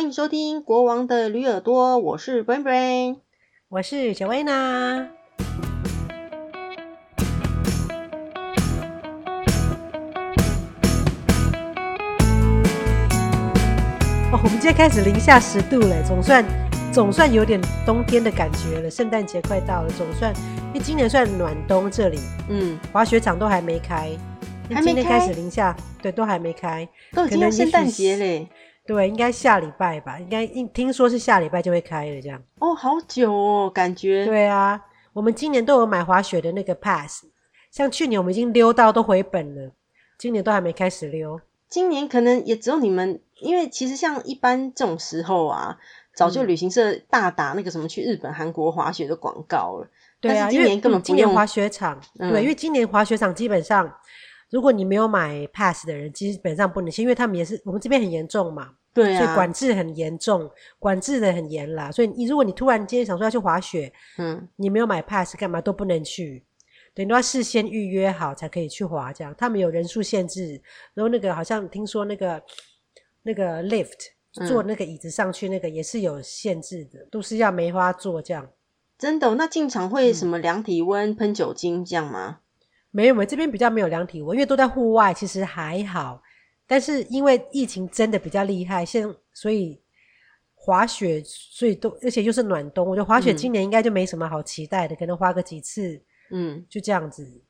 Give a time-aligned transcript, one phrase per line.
[0.00, 3.18] 欢迎收听《国王的驴耳朵》，我是 Brain Brain，
[3.68, 5.06] 我是小薇娜。
[14.32, 16.42] 哦，我们今天开始零下十度了，总算
[16.90, 18.90] 总算有点冬天的感觉了。
[18.90, 20.32] 圣诞节快到了，总算，
[20.72, 24.08] 因为今年算暖冬，这里，嗯，滑雪场都还没开，
[24.70, 28.48] 还没开，今天开始零下，对，都还没开，都已经要圣诞节嘞。
[28.92, 30.44] 对，应该下礼拜吧，应该
[30.74, 32.42] 听说是下礼拜就会开了，这样。
[32.58, 34.26] 哦，好久哦，感觉。
[34.26, 37.24] 对啊，我们今年都有买滑雪的那个 pass，
[37.70, 39.70] 像去年我们已经溜到都回本了，
[40.18, 41.40] 今年都还没开始溜。
[41.68, 45.78] 今年可能也只有你们，因为其实像一般这种时候啊，
[46.16, 49.88] 早就旅行社大打那个什么去日本、韩国滑雪的广告了。
[50.20, 53.88] 对啊，今年根本不用，因为今年滑雪场，嗯、对，因为今年滑雪场基本上，
[54.50, 58.72] 如果你没有买 pass 的人，基本上不能去，因为他们也是我们这边很严重嘛。
[58.92, 61.92] 对啊，所以管制很严重，管制的很严啦。
[61.92, 66.44] 所以你如果你突然间想说要去滑雪，嗯，你没有买 pass 干嘛都不能去，
[66.92, 69.12] 对，你都要事先预约好才可以去滑。
[69.12, 70.60] 这样，他们有人数限制，
[70.94, 72.42] 然后那个好像听说那个
[73.22, 74.08] 那个 lift
[74.48, 78.48] 坐那个椅子上去那个也是有限制的，嗯、都是要梅花座这样。
[78.98, 79.34] 真的、哦？
[79.38, 82.40] 那进场会什么量体温、喷、嗯、酒精这样吗？
[82.90, 86.20] 没有，没有，这边比较没有量体温，因为都在户外，其实还好。
[86.70, 89.76] 但是因为疫情真的比较厉害，现所以
[90.54, 97.42] 滑雪，所以都而且又是暖冬，我觉得滑雪今年应该就没什么好期待的，嗯、可能滑个几次，嗯，就这样子。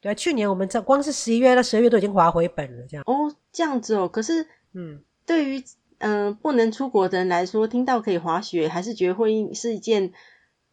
[0.00, 3.04] 对啊，去年我们这光是十一月到十二月都已经滑回本了，这样。
[3.06, 4.08] 哦，这样子哦。
[4.08, 5.62] 可是，嗯，对于
[5.98, 10.12] 嗯、呃、不能出国的人来说，听到可以滑雪，还是觉得会是一件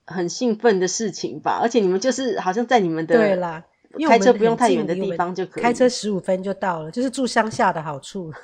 [0.07, 1.59] 很兴奋的事情吧。
[1.61, 3.65] 而且你们就是好像在你们的对啦。
[3.97, 8.31] 因为开车不用太远的地方就可以，开车十五分就到了，就是住乡下的好处。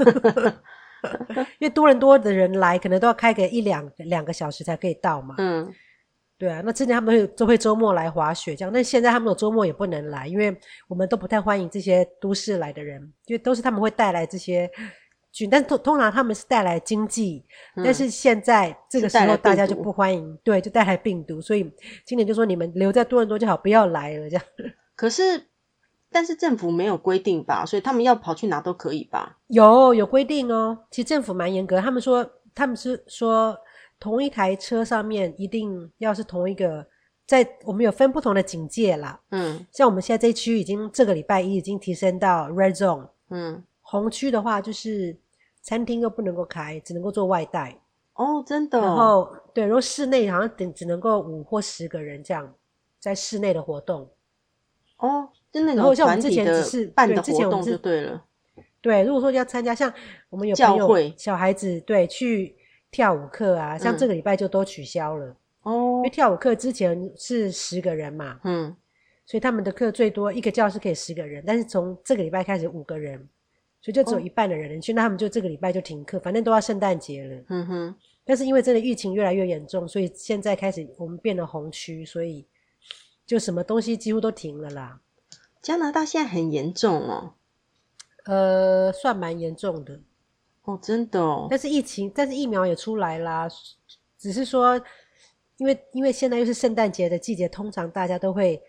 [1.60, 5.36] 因为多伦多的人来，可能都要开个一两两个小时才可以到嘛。
[5.38, 5.72] 嗯，
[6.38, 10.54] 对啊，那之前他们会都会周末来滑雪这样，但现在他们有周末也不能来，因为
[10.90, 14.70] 我们都不太欢迎这些都市来的人，因为都是他们会带来这些
[15.32, 17.46] 菌，但通通常他们是带来经济，
[17.78, 21.72] 嗯、但是现在这个时候大家就不欢迎，对，就带来病毒，所以
[22.06, 24.46] 今年就说你们留在多伦多就好，不要来了这样。
[25.00, 25.46] 可是，
[26.12, 29.38] 但是政府没有规定吧，所以他们要跑去哪都可以吧？
[29.48, 30.78] 有有规定哦。
[30.92, 33.58] 其实政府蛮严格，他们说他们是说
[33.98, 36.86] 同一台车上面一定要是同一个，
[37.26, 39.18] 在我们有分不同的警戒啦。
[39.32, 43.08] 嗯，像我们现在这一区已经这个礼拜一已经提升到 Red Zone。
[43.30, 45.18] 嗯，红区的话就是
[45.62, 47.80] 餐厅又不能够开，只能够做外带。
[48.16, 48.82] 哦，真的。
[48.82, 52.54] 然后对，然后室内好像只只能够五或十个人这样
[53.00, 54.10] 在室内的活动。
[55.00, 58.24] 哦，就那种团体的办的活动就对了。
[58.82, 59.94] 对，如果说要参加，像
[60.30, 62.56] 我们有朋友教会小孩子，对，去
[62.92, 65.36] 跳舞课啊，像这个礼拜就都取消了。
[65.64, 68.74] 哦、嗯，因为跳舞课之前是十个人嘛，嗯，
[69.26, 73.18] 所以他们的课最多一个教室可以十个人，但是从这个礼拜开始五个人，
[73.82, 77.44] 所以就只有一半的人能去，哦、那他们就这个礼拜就停课，反正都要圣诞节了。
[77.50, 77.96] 嗯哼，
[78.26, 82.46] 但是因为真的疫情越来越严重，所以现在开始我们变了红区，所以。
[83.30, 85.02] 就什么东西几乎都停了啦。
[85.62, 87.36] 加拿大现在很严重哦，
[88.26, 90.00] 呃，算蛮严重的
[90.64, 91.46] 哦，真的哦。
[91.48, 93.48] 但是疫情，但是疫苗也出来啦。
[94.18, 94.82] 只是说，
[95.58, 98.60] 因为因为现在又是圣诞节的季节，通常大家都会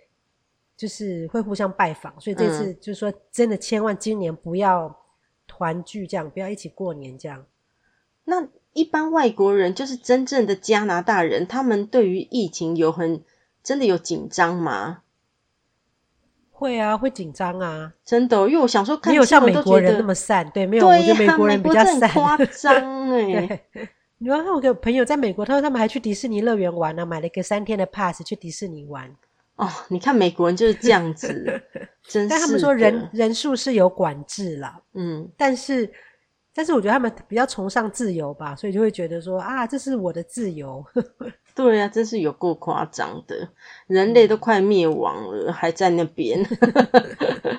[0.77, 4.95] 就是会互相拜访，所以这次就是说，真的千万今年不要
[5.47, 7.47] 团聚，这样不要一起过年这样。
[8.25, 13.25] 那一般外国人，就是真正的加拿大人，他们对于疫情有很。
[13.63, 15.03] 真的有紧张吗？
[16.51, 18.47] 会啊，会紧张啊，真的、哦。
[18.49, 23.63] 因为我想说看，没有像美国人那么散，对，没有，对、啊，我觉得美国人比较散，夸张哎。
[24.19, 29.11] 你看，我有个朋友在美国，他说他们还去迪士尼乐园玩呢、啊，买了一个三天的 pass 去迪士尼玩。
[29.57, 31.63] 哦，你看美国人就是这样子，
[32.07, 32.29] 真是。
[32.29, 35.91] 但他们说人人数是有管制啦，嗯，但是。
[36.53, 40.85] 但是我觉得他们比较崇尚自由吧，所以就会觉得说啊，这是我的自由。
[41.63, 43.49] 对呀、啊，真是有够夸张的，
[43.87, 46.47] 人类都快灭亡了，还在那边。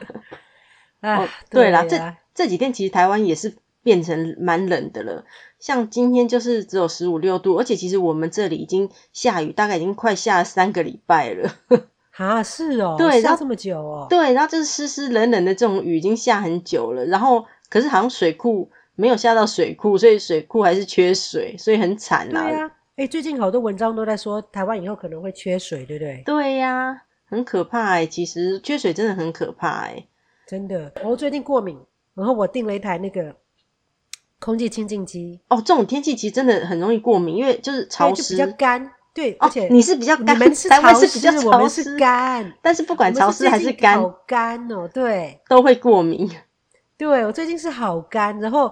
[1.01, 5.25] 哦，对啦，这这几天其实台湾也是变成蛮冷的了，
[5.59, 11.51] 像今天就是只有十五六度，而且其实我们这里已经下雨，大概已经快下了三个礼拜了。
[12.17, 18.71] 啊，是哦，对，下这么久哦，对，然后就是湿湿冷冷的这种雨已经下很久了，然后可是好像水库。
[18.93, 22.43] 没有下到水库，所以水库还是缺水，所以很惨啊。
[22.43, 22.71] 对、啊，
[23.01, 26.21] 哎，最近好多文章都在说台湾以后可能会缺水，对不对？
[26.23, 28.05] 对呀、啊，很可怕哎。
[28.05, 30.05] 其实缺水真的很可怕哎，
[30.45, 30.93] 真的。
[31.03, 31.79] 我最近过敏，
[32.13, 33.35] 然后我订了一台那个
[34.37, 35.39] 空气清净机。
[35.47, 38.91] 哦，这种天气其实真的很容易过敏，因为就是潮湿，比较干。
[39.15, 42.53] 对，而且你是比较干，你们是潮湿，我们是干。
[42.61, 46.29] 但是不管潮湿还是干，好干哦，对，都会过敏。
[46.99, 48.71] 对，我最近是好干，然后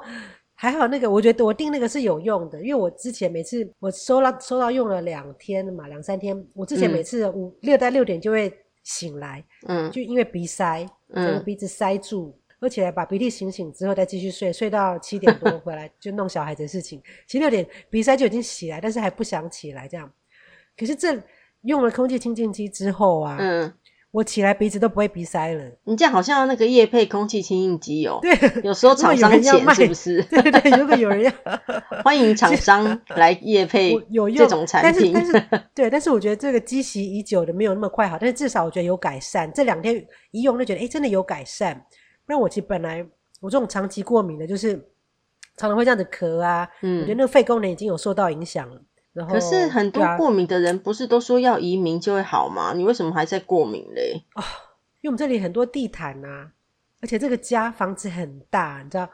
[0.61, 8.51] 还好那个，我觉得我订那个是有用的，因为我之前每次我收到收到用了两天嘛，两三天，我之前每次五六到六点就会
[8.83, 20.11] 醒来，嗯，就因为鼻塞，整个鼻子塞住，而且把鼻涕醒醒之后再继续睡，睡到七点多回来 就弄小孩子的事情，其实六点鼻塞就已经起来，但是还不想起来这样。
[20.77, 21.17] 可是这
[21.61, 23.73] 用了空气清净机之后啊，嗯。
[24.11, 25.63] 我起来鼻子都不会鼻塞了。
[25.83, 28.17] 你这样好像那个夜配空气清净机哦。
[28.21, 28.31] 对，
[28.63, 30.23] 有时候 厂商钱是不是？
[30.23, 31.31] 对 对对，如果有人要，
[32.03, 35.13] 欢迎厂商来夜配有这种产品。
[35.13, 39.51] 但是，但是对，但是我觉得这个积习已久的没有那么快好，但是至少我觉得有改善。
[39.53, 41.85] 这两天一用就觉得，哎，真的有改善。
[42.25, 43.05] 不然我其实本来
[43.41, 44.73] 我这种长期过敏的，就是
[45.55, 46.67] 常常会这样子咳啊。
[46.81, 48.81] 嗯，我觉得那个肺功能已经有受到影响了。
[49.27, 52.71] 可是很多过敏的人不是都说要移民就会好吗？
[52.71, 54.23] 啊、你为什么还在过敏嘞？
[54.35, 54.43] 哦，
[55.01, 56.51] 因为我们这里很多地毯啊，
[57.01, 59.09] 而且这个家房子很大，你知道，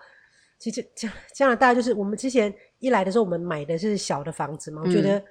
[0.59, 5.23] 其实加加拿大就是我们之前一来的时候，我们买的是小的房子嘛，我觉得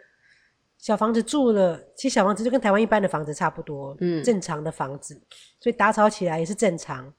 [0.78, 5.14] 小房子住了，其实小房子就跟台湾一般的房子差不多，嗯，正常的房子，
[5.60, 7.12] 所以打扫起来也是正常。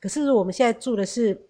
[0.00, 1.40] 可是我们现在住的是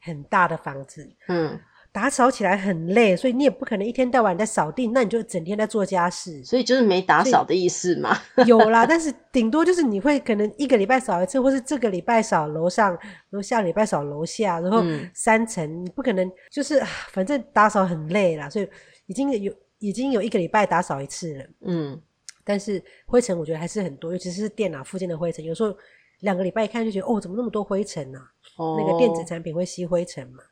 [0.00, 1.58] 很大的房子，嗯。
[1.96, 8.14] 打扫起来很累，所以你也不可能一天到晚在扫地，那你就整天在做家事，所以就是没打扫的意思嘛。
[8.46, 14.82] 有啦，但是顶多就是你会可能一个礼拜扫一次，或是这个礼拜扫楼上，然后下个礼拜扫楼下，然后
[15.14, 16.78] 三层，嗯、你不可能就是
[17.12, 18.68] 反正打扫很累啦，所以
[19.06, 21.44] 已经有已经有一个礼拜打扫一次了。
[21.62, 21.98] 嗯，
[22.44, 25.74] 但是灰尘我觉得还是很多，尤其是电脑附近的灰尘，有时候
[26.20, 28.20] 两个礼拜一看就觉得哦，怎么那么多灰尘啊？
[28.58, 30.42] 哦，那个电子产品会吸灰尘嘛。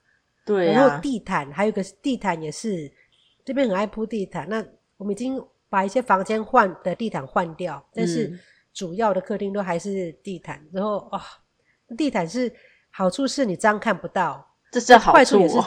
[0.44, 2.92] 对、啊，然后地毯还有个地毯也是，
[3.44, 4.46] 这边很爱铺地毯。
[4.48, 4.62] 那
[4.98, 8.38] 我们已经把一些房间换的地毯换掉，但是
[8.72, 10.58] 主要的客厅都还是地毯。
[10.58, 11.18] 嗯、然后啊、
[11.88, 12.52] 哦，地毯是
[12.90, 15.58] 好处是你这样看不到，这是好处，坏处也是，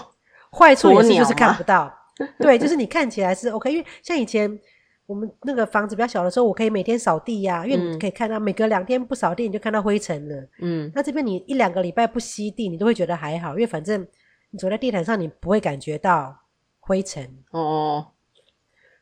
[0.51, 1.91] 坏处也是就是看不到。
[2.37, 4.59] 对， 就是你看起来是 OK，因为像以前
[5.07, 10.47] 我们那个房子比较小的时候，我可以每天扫地呀、啊，因为你可以看到每隔两天不扫地你就看到灰尘了。
[10.61, 14.07] 嗯，那这边你一两个礼拜不吸地，你都会觉得还好，因为反正。
[14.49, 16.43] 你走在地毯上，你不会感觉到
[16.79, 18.07] 灰尘哦。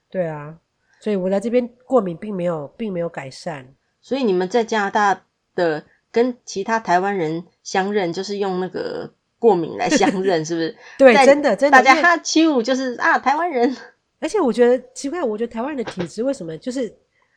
[0.10, 0.60] 对啊，
[1.00, 3.76] 所以我在这边过敏并没有，并没有改善。
[4.02, 5.26] 所以你们在加拿大
[5.56, 10.78] 的跟其他台湾人相认，就是用那个过敏来相 认，是不是？
[10.98, 13.76] 对，真的真的，大家哈七五就是啊，台湾人。
[14.22, 16.92] 而且我觉得奇怪，我觉得台湾人的体质为什么就是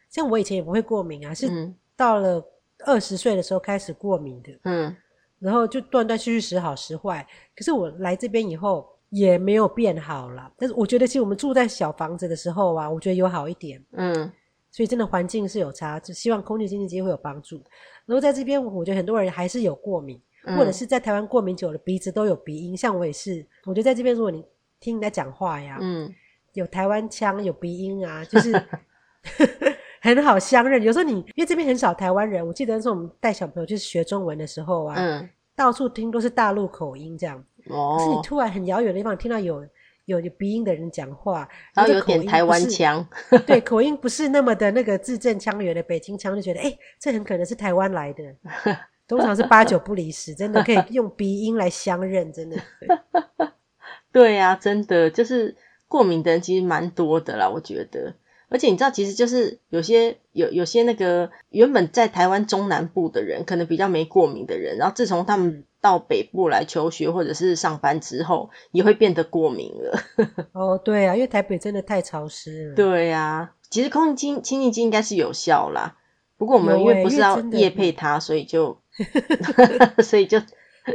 [0.09, 1.49] 像我以前也不会过敏啊，是
[1.97, 2.43] 到了
[2.87, 4.53] 二十岁的时候开始过敏的。
[4.65, 4.97] 嗯。
[5.39, 7.27] 然后就断断续续时好时坏，
[7.57, 10.53] 可是我来这边以后也没有变好了。
[10.59, 13.83] 但是我觉得，其实我们住在小房子的时候啊，我觉得有好一点。
[13.93, 14.31] 嗯，
[14.71, 17.63] 所以真的环境是有差，就希望空气清净机会有帮助。
[18.05, 22.77] 然后在这边，我觉得很多人还是有过敏，嗯、或者是在台湾过敏久了，鼻子都有鼻音。
[22.77, 24.45] 像我也是，我觉得在这边，如果你
[24.81, 26.13] 听人家讲话呀，嗯，
[26.55, 28.53] 有台湾腔，有鼻音啊，就是
[30.15, 30.83] 很好相认。
[30.83, 37.43] 有时候你因为这边很少台湾人，我记得那时候我们带小朋友去学中文的时候啊，嗯，到处听都是大陆口音这样。
[37.67, 39.67] 哦，可是你突然很遥远的地方听到有
[40.07, 43.07] 有有鼻音的人讲话，然后有点台湾腔，
[43.47, 48.23] 对，口音不是那么的那个字正腔圆的北京腔，就觉得哎，这很可能是台湾来的。
[49.09, 52.57] 通常是八九不离十，真的可以用鼻音来相认，真的。
[54.13, 55.57] 对呀、啊，真的就是
[55.87, 58.15] 过敏的人其实蛮多的啦，我觉得。
[58.51, 70.01] 而且你知道，其实就是有些有有些那个原本在台湾中南部的人，可能比较没过敏的人，然后自从他们到北部来求学或者是上班之后，也会变得过敏了。
[70.53, 72.75] 哦，对啊，因为台北真的太潮湿了。
[72.75, 75.97] 对啊，其实空气清清净机应该是有效啦，
[76.39, 78.79] 不过我们因为不是要夜配它，所以就
[80.03, 80.41] 所以就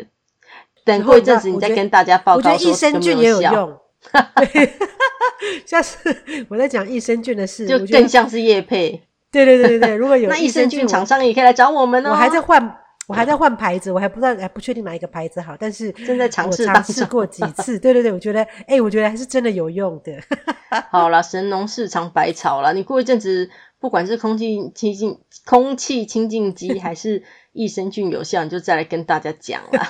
[0.84, 3.78] 等过一阵子你再跟大家报告说益生菌也有用。
[4.12, 4.74] 对。
[5.66, 6.16] 下次
[6.50, 9.04] 我在讲益生菌的事，就更像是叶配。
[9.32, 12.12] 对对对对对， 如果有那益生菌厂商也可以来找我们哦。
[12.12, 15.56] 我还在换，我还在换牌子，我还不知道，还不确定哪一个牌子好。
[15.60, 17.80] 但是正在尝试，尝试过几次。
[17.80, 20.14] 对对对，我觉得，哎、欸，我觉得还是真的有用的。
[20.92, 22.72] 好啦，神农氏尝百草啦。
[22.74, 29.90] 你过一阵子，不管是空气清净、空气清净机，还是益生菌有效，你就再来跟大家讲啦。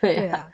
[0.00, 0.48] 对啊，对啊，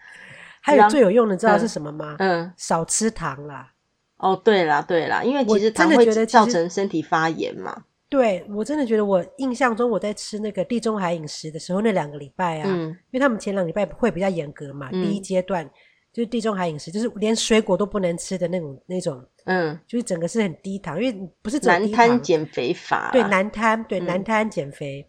[0.62, 2.16] 还有最有用的，知道是什么吗？
[2.18, 3.72] 嗯，少吃糖啦。
[4.16, 7.84] 哦，对啦，对啦，因为其实糖会造成身体发炎嘛。
[8.08, 15.68] 对，我真的觉得，我印象中我在吃那个地中海饮食的时候，那两个礼拜啊，嗯，因为他们前两个礼拜会比较严格嘛，嗯、第一阶段
[16.12, 25.08] 就是地中海饮食，就是连水果都不能吃的那种那种，嗯，就是整个是很低糖，因为不是难摊减肥法，对难摊，对难摊减肥，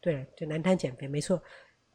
[0.00, 1.42] 对对难摊减肥，没错，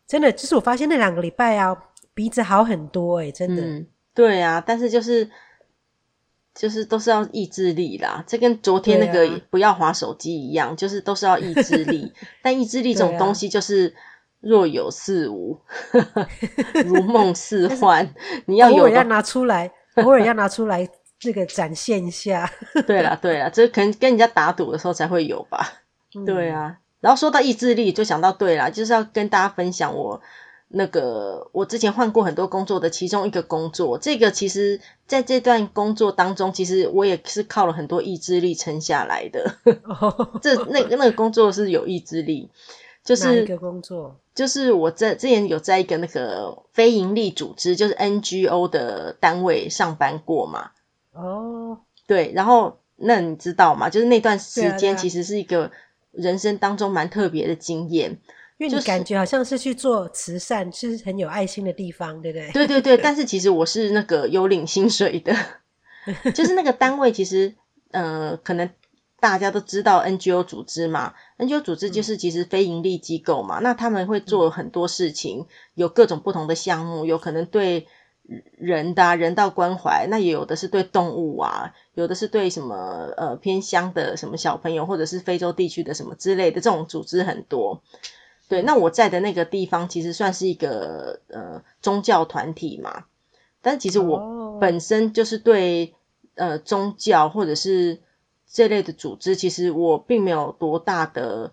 [0.06, 1.74] 真的就是我发现那两个礼拜啊，
[2.20, 5.30] 鼻子好很多哎、欸，真的、嗯，对啊，但是就是
[6.54, 12.12] 就是都是要意志力啦，这跟昨天那个不要滑手机一样，啊、就是都是要意志力，
[12.44, 13.96] 但意志力这种东西就是。
[14.42, 15.60] 若有似无，
[16.86, 18.10] 如梦似幻。
[18.48, 20.88] 你要有偶尔要拿出来，偶尔要拿出来，
[21.20, 22.50] 这个展现一下。
[22.88, 25.82] 对啦，对啦，这可能跟人家打赌的时候才会有吧。
[26.16, 30.22] 嗯、对啊，然后说到意志力，就想到对啦，就是要跟大家分享我
[30.70, 33.98] 那个我之前换过很多工作的其中一个工作。
[33.98, 39.56] 这个其实在这段工作当中，其实我也是靠了很多意志力撑下来的。
[40.42, 42.50] 这那那个工作是有意志力。
[43.02, 50.72] 就是一个工作，就是我在之前有在一个那个非营利组织，就是 NGO 的单位上班过嘛。
[51.14, 53.90] 哦，对，然后那你知道吗？
[53.90, 55.72] 就是那段时间其实是一个
[56.12, 58.20] 人生当中蛮特别的经验，
[58.60, 62.52] 因为你感觉好像是去做慈善，是很有爱心的地方，对不对？
[62.52, 65.34] 对对对，但是其实我是那个有领薪水的，
[66.36, 67.56] 就是那个单位其实
[67.90, 68.70] 呃可能。
[69.22, 77.86] 大家都知道 NGO 组织嘛，NGO 组织就是其实非营利机构嘛，嗯、那他们会做很多事情，有各种不同的项目，有可能对
[78.58, 87.84] 人的、啊、人道关怀，那也有的是对动物啊，有的是对什么呃偏乡的什么小朋友，或者是非洲地区的什么之类的这种组织很多。
[88.50, 93.06] 对，那我在的那个地方其实算是一个呃宗教团体嘛，
[93.62, 95.94] 但其实我本身就是对
[96.36, 98.00] 呃宗教或者是。
[98.52, 101.52] 这类的组织，其实我并没有多大的，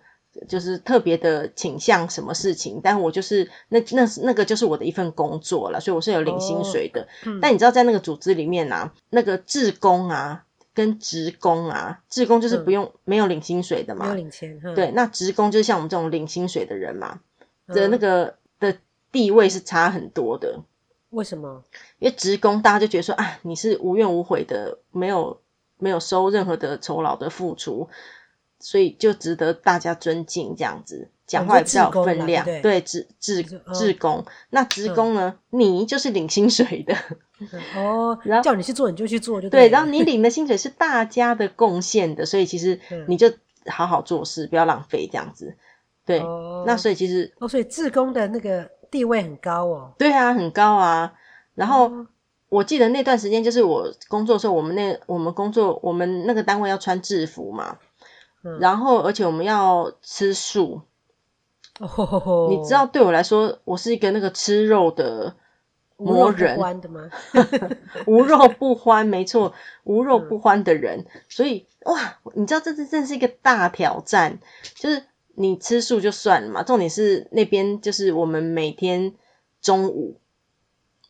[0.49, 7.03] 就是特别的倾向什么事情，但我就是那那那个就是我的一份工作了，所以我是有领薪水的。
[7.03, 10.46] 哦嗯、但你知道，在那个组织里面啊，那个志工啊
[10.76, 14.61] 跟职工啊，职工就是不用、嗯、没有领薪水的嘛，没有领钱。
[14.62, 17.18] 嗯、对，那职工就是像我们这种领薪水的人嘛，
[17.66, 18.76] 的那个的
[19.11, 20.61] 地位是差很多的。
[21.11, 21.64] 为什么？
[21.99, 25.40] 因为职工大家就觉得说啊，你是无怨无悔的，没有。
[25.78, 27.90] 没有收任何的酬劳的付出，
[28.59, 30.55] 所以就值得大家尊敬。
[30.57, 32.45] 这样子讲话也比较有分量。
[32.63, 33.43] 对，职职
[33.75, 35.39] 职工，那职工呢？
[35.51, 36.95] 你就是领薪水的
[37.77, 38.19] 哦。
[38.25, 39.69] 然后叫你去做，你就去做，就对。
[39.69, 43.33] 然后你领的薪水是大家的贡献的，所以其实你就
[43.67, 45.57] 好好做事，不要浪费这样子。
[46.05, 46.23] 对，
[46.67, 49.95] 那所以其实哦，所以志工的那个地位很高哦。
[49.99, 51.15] 对啊，很高啊。
[51.55, 52.07] 然后。
[52.49, 57.77] 我记得那段时间，就是我工作的时候，我们那我们工作，我们那个单位要穿制服嘛，
[58.47, 60.83] 嗯、然后而且我们要吃素。
[61.81, 65.35] 哦，你知道，对我来说，我是一个那个吃肉的
[65.97, 66.57] 魔人。
[66.57, 67.11] 无肉不欢的吗？
[68.07, 69.53] 无肉不欢，没错，
[69.85, 71.00] 无肉不欢的人。
[71.00, 74.38] 嗯、所以哇，你知道，这这真是一个大挑战。
[74.76, 79.15] 就是你吃素就算了嘛，重点是那边就是我们每天
[79.61, 80.21] 中午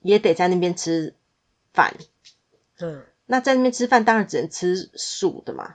[0.00, 1.14] 也得在那边吃。
[1.76, 1.95] 饭，
[2.81, 5.75] 嗯，那在那边吃饭当然只能吃素的嘛，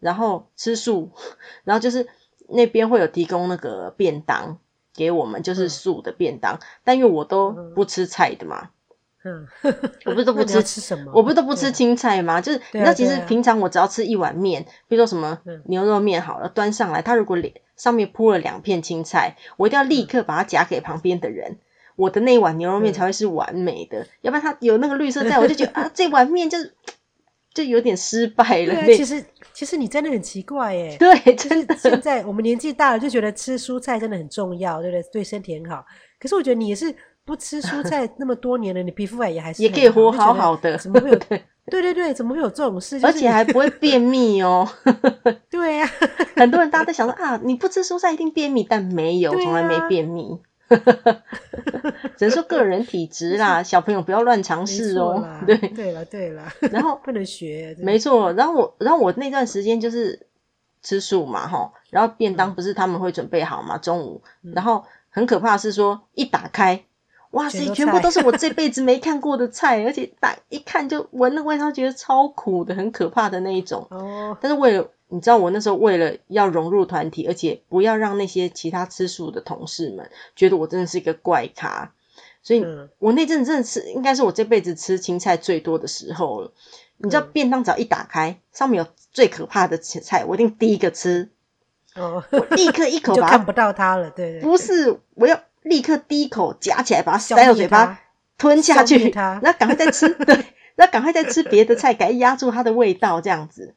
[0.00, 1.10] 然后吃素，
[1.64, 2.06] 然后就是
[2.48, 4.58] 那边会有提供那个便当
[4.94, 8.70] 给我们，就是素的便当，嗯、但因为我都不吃菜的嘛，
[9.24, 9.46] 嗯，
[10.04, 11.12] 我不是 都不吃吃什么？
[11.14, 12.40] 我不是都不吃青菜吗？
[12.40, 17.36] 就是你知道，其实平常我只要吃一碗面，比如说什么牛肉面好了，端上来，它如果
[17.76, 21.58] 上面铺了两片青菜，我一定要立刻把它夹给旁边的人。
[21.96, 26.58] 我的那一碗牛肉面才会是完美的，嗯、要不然它有那个绿色在，我就觉得啊，这碗面就
[27.56, 28.74] 就有点失败了。
[28.84, 30.94] 对、啊，其实其实你真的很奇怪耶。
[31.00, 31.74] 对，真的。
[31.74, 35.02] 现在我们年纪大了，就觉得吃蔬菜真的很重要，对不对？
[35.10, 35.82] 对身体很好。
[36.20, 36.94] 可是我觉得你也是
[37.24, 41.16] 不吃蔬菜那么多年了，你皮肤也还是也可以活好好的，怎么会有？
[41.68, 43.00] 对对对，怎么会有这种事？
[43.02, 44.68] 而且还不会便秘哦。
[45.50, 45.90] 对呀、啊，
[46.36, 50.38] 很多人大家都想说啊，你不吃蔬菜一定便秘，但没有，从来没便秘。
[52.16, 55.22] 只能说个人体质啦，小朋友不要乱尝试哦。
[55.46, 57.76] 对，对了，对了，然后 不能学。
[57.78, 60.26] 没错，然后我，然后我那段时间就是
[60.82, 66.84] 吃素嘛，哈，然后便当不是他们会准备好嘛，中午，然后很可怕是说一打开，
[67.30, 73.86] 哇塞，全部都是我这辈子没看过的菜，而且打一看就闻那味道，觉得超苦的，很可怕的那一种。
[73.90, 74.88] 哦，但是为了。
[75.08, 81.92] 你知道我那时候为了要融入团体，而且不要让那些其他吃素的同事们觉得我真的是一个怪咖，
[82.42, 82.64] 所以
[82.98, 86.52] 我那阵真的是应该是我这辈子吃青菜最多的时候了。
[86.98, 91.28] 你知道便当只要一打开，上面有最可怕的青菜，我一定第一个吃。
[91.94, 98.00] 哦，我立刻一口 把它看不到它了，对对，不是，我要立刻第一口夹起来把它塞到嘴巴，
[98.38, 99.10] 吞下去，
[99.42, 100.46] 那赶快再吃， 对，
[100.76, 103.74] 那赶快再吃别的菜，赶快压住它的味道，这样子。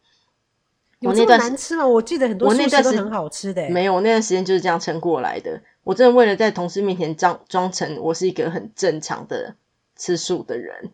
[1.01, 1.87] 我那段难吃吗？
[1.87, 3.69] 我记得很多我那段都很好吃的。
[3.69, 5.61] 没有，我那段时间就是这样撑过来的。
[5.83, 9.55] 我真的为了在同事面前装装成我是一个很正常的
[9.95, 10.91] 吃素的人。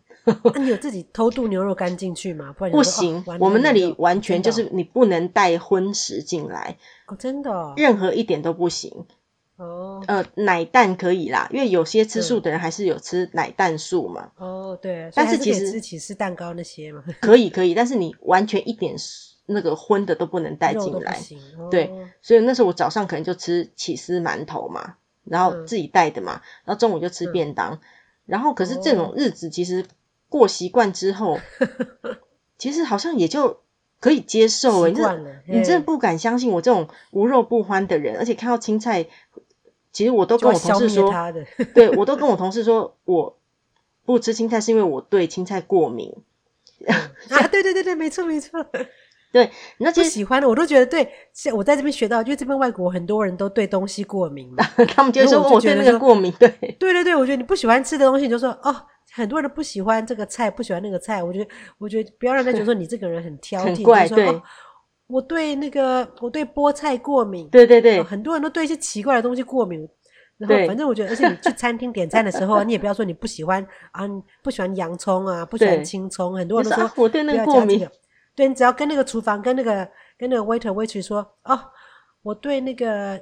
[0.54, 2.52] 那 你有自己偷渡牛肉干进去吗？
[2.58, 6.76] 不，不行，哦、我们那里完全就是你不能带荤食进来。
[7.06, 9.06] 哦，真的、哦，任何一点都不行。
[9.56, 14.30] 哦，呃，奶蛋可以啦，因为有些吃素的人还是有吃奶蛋素嘛。
[14.36, 18.98] 哦，对，但是其实吃起司蛋糕那些嘛，可以可以，但是你完全一点
[19.46, 21.18] 那个荤的都不能带进来。
[21.58, 27.80] 哦、对，所以那时候我早上可能就吃起司馒头嘛，然后自己带的嘛，嗯、然后中午就吃便当，嗯、
[28.26, 29.86] 然后可是这种日子其实。
[30.28, 31.38] 过习惯之后，
[32.58, 33.60] 其实好像也就
[34.00, 34.90] 可以接受了。
[35.46, 39.06] 你真的不敢相信我这种无肉不欢的人，而且看到青菜，
[39.92, 41.12] 其实我都跟我同事说，
[41.74, 43.38] 对，我都跟我同事说，我
[44.04, 46.12] 不吃青菜是因为我对青菜过敏。
[47.30, 48.66] 啊，对对对对，没错没错。
[49.44, 51.08] 对，那其实喜欢的我都觉得对。
[51.54, 54.64] 我在这边学到，因为这边外国很多人都对东西过敏嘛，
[54.94, 56.32] 他们就说我对那个过敏。
[56.38, 58.74] 对对对对，我觉得你不喜欢吃的东西，你就说哦。
[59.12, 61.22] 很多人都不喜欢这个菜，不喜欢那个菜。
[61.22, 63.76] 我觉得，我觉得不要让人觉得说你这个人很挑剔。
[63.76, 64.42] 很怪，说对、哦。
[65.06, 67.48] 我对那个，我对菠菜过敏。
[67.48, 68.04] 对对对、哦。
[68.04, 69.88] 很多人都对一些奇怪的东西过敏。
[70.36, 74.06] 然后，反正我觉得，而且你去餐厅点餐的时候，你也不要说你不喜欢啊，
[74.42, 76.36] 不喜欢洋葱啊，不喜欢青葱。
[76.36, 77.88] 很多人都说、啊、我对那个过敏。
[78.36, 81.58] 对，你只要跟那个厨房跟那个跟那个 waiter waitress 说哦，
[82.22, 83.20] 我对那个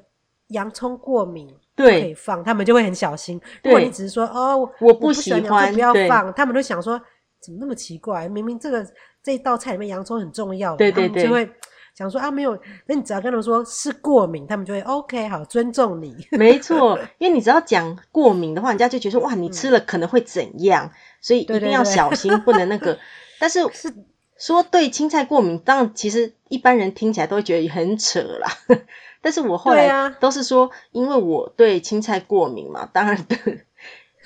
[0.48, 1.48] 洋葱过敏。
[1.76, 3.40] 对，可以放，他们就会很小心。
[3.64, 6.96] 如果你只是说哦，我不喜欢，就不要放，他们都想说
[7.40, 8.28] 怎么那么奇怪？
[8.28, 8.86] 明明这个
[9.24, 11.50] 这一道菜里面洋葱很重要，对对对，就会
[11.96, 12.56] 想说啊，没有。
[12.86, 16.14] 那你只要跟他们说是过敏，他们就会 OK，好，尊重你。
[16.30, 20.88] 没错，因为你只要讲过敏的话，人家就觉得哇，你吃了可能会怎样，
[21.20, 22.96] 所以一定要小心，不能那个。
[23.40, 23.92] 但是是
[24.38, 28.48] 说对青菜过敏，当然其实一般人听起来都会觉得很扯啦。
[29.22, 33.64] 但是我后来都是说，因为我对青菜过敏嘛，当然对，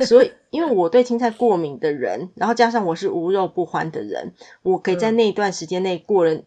[0.04, 4.32] 所以因为我对青菜过敏的人，然后加上我是无肉不欢的人，
[4.62, 6.40] 我可以在那一段时间内过了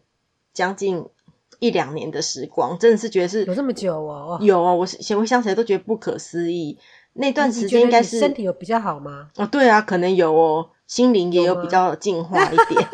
[0.52, 1.06] 将近
[1.60, 6.78] 一两年的时光，真的是觉得是有这么久哦，有啊，我想回想起来都觉得不可思议。
[7.14, 9.30] 那段时间应该是身体有比较好吗？
[9.36, 10.70] 哦，对啊，可能有哦。
[10.92, 12.86] 心灵也有比较进化一点，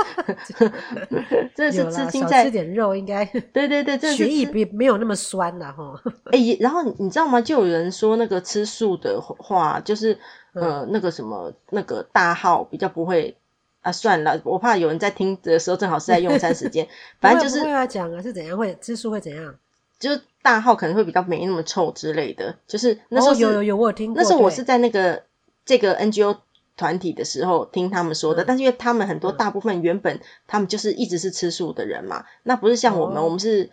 [1.52, 3.24] 这是吃青菜，吃点肉应该。
[3.52, 6.00] 对对对，这是血液比没有那么酸了哈。
[6.26, 7.40] 哎、欸，然后你知道吗？
[7.40, 10.16] 就有人说那个吃素的话，就是
[10.52, 13.36] 呃那个什么那个大号比较不会
[13.80, 13.90] 啊。
[13.90, 16.86] 算了，我怕有人在听的时候正好是在用餐时间，
[17.20, 19.56] 反正就是不会要讲啊，是怎样会吃素会怎样？
[19.98, 22.54] 就是大号可能会比较没那么臭之类的。
[22.68, 25.24] 就是那时候、哦、有有有我有听过，那时候我是在那个
[25.66, 26.36] 这个 NGO。
[26.78, 33.70] 团体的时候听他们说的，嗯、但是因为他们很多大部分原本他们就是一直是吃素的人嘛，嗯、那不是像我们，哦、我们是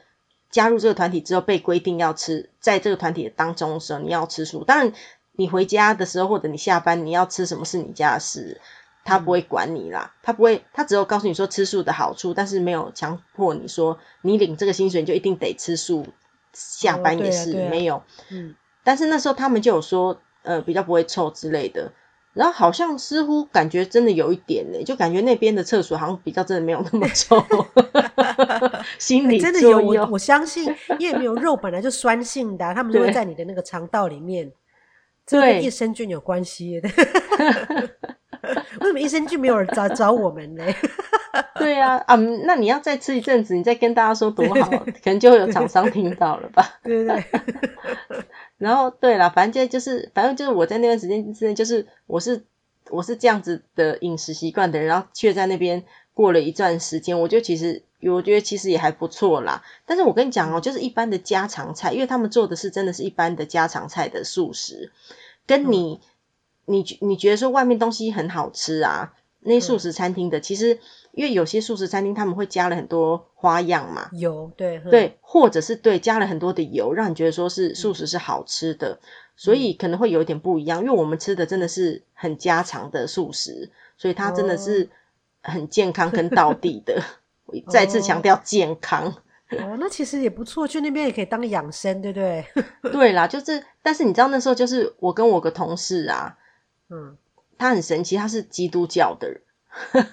[0.50, 4.64] 加入这个团体之后被规定要吃，在这个团体当中的时候你要吃素。
[4.64, 4.92] 当然
[5.34, 8.60] 你回家的时候或者你下班你要吃什么是你家的事，
[9.04, 16.08] 他不会管你啦，嗯、他不会，他只有告诉你说吃素的好处，但是没有强迫你说你领这个薪水你就一定得吃素，
[16.54, 18.04] 下班也是、哦啊啊、没有。
[18.30, 21.92] 嗯，但是那时候他们就有说，呃，比较不会臭之类的。
[22.36, 27.44] 然后好像似乎感觉真的有一点呢，就感觉那边的厕所好像比较真的没有那么臭
[29.00, 30.66] 心理真的有我我相信，
[31.00, 34.52] 因为没有肉本来就酸性的，他们就会在你的那个肠道里面，
[35.26, 36.90] 这跟益生菌有关系的。
[38.82, 40.64] 为什么益生菌没有人找找我们呢？
[41.56, 46.78] 对啊，啊，那你要再吃一阵子，你再跟大家说多好，可能就会有厂商听到了吧？
[46.84, 47.24] 对对。
[48.58, 52.46] 然后对了，反正就是，反正就是我在那段时间之内，就是我是
[52.90, 59.64] 我是这样子的饮食习惯的人，然后却在那边过了一段时间，我就其实我觉得其实也还不错啦。
[59.86, 64.92] 但是我跟你讲哦，就是一般的家常菜，因为他们做的是真的是一般的家常菜的素食，
[65.46, 66.00] 跟你、
[66.66, 70.80] 嗯、你你觉得说外面东西很好吃啊，那些素食餐厅的、嗯、其实。
[71.16, 80.82] 因为有些素食餐厅他们会加了很多花样嘛，油对对，或者是对加了很多的油，让你觉得说是素食是好吃的，嗯、所以可能会有一点不一样。
[80.82, 84.90] 因为我们吃的真的是很家常的素食，所以它真的是
[85.42, 87.02] 很健康跟道地的。
[87.46, 89.14] 我再次强调健康哦。
[89.52, 92.46] 哦，那其实也不错，去那边也可以当养生，对不对？
[92.92, 96.38] 对啦，就是，但是你知道那时候就是我跟我个同事啊，
[96.90, 97.16] 嗯，
[97.58, 99.42] 他很神奇，他是基督教的人。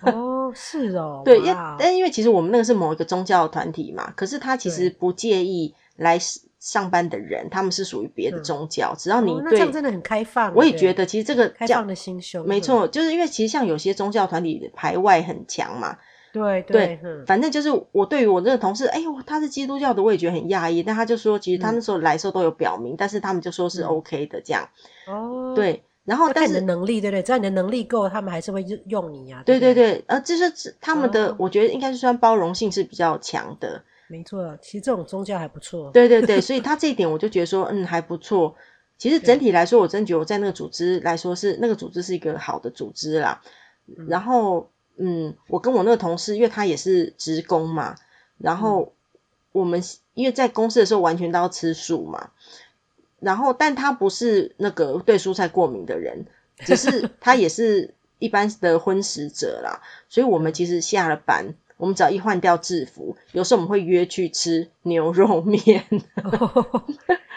[0.02, 6.18] 哦，是哦，对，因但因为其实我们那个是某一个宗教团体嘛，可是他其实不介意来
[6.58, 10.54] 上班的人，他们是属于别的宗教，嗯、只要你对、这样真的很开放。
[10.54, 15.96] 我也觉得，其实这个开放的心胸，没错，就是因为其实像有些宗教团体排外很强嘛。
[16.32, 20.82] 对对，对反正就是我对于我这个同事，哎呦，他是基督教的，我也觉得很讶异。
[20.82, 24.66] 但他就说，其实他那时候来的时候都有表明，嗯、但是他们就说是 OK 的这样。
[25.06, 27.22] 哦，对，然后但是你的能力，对不对？
[27.22, 29.42] 只要你的能力够，他们还是会用你啊。
[29.46, 33.84] 对对对，呃，就是他们的，哦、我觉得应该是算包容性是比较强的。
[34.08, 35.90] 没错，其实这种宗教还不错。
[35.92, 38.56] 对对对，所以他这一点我就觉得说，嗯，还不错。
[38.98, 43.42] 其实整体来说，我真觉得我在那个组织来说是那个组织是一个好的组织啦。
[43.86, 44.68] 嗯、然后。
[44.98, 47.96] 嗯，我跟我那个同事，因为他也是职工嘛，
[48.36, 48.92] 然后
[49.50, 52.28] 我们因为在公司的时候完全都要吃素嘛，
[53.22, 56.26] 然后但他不是那个对蔬菜过敏的人，
[56.58, 65.85] 只是 他也是一般的荤食者啦，所以我们其实下了班，我们只要一换掉制服，有时候我们会约去吃牛肉面。